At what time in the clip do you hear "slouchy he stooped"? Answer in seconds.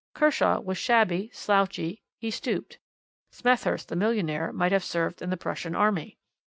1.31-2.79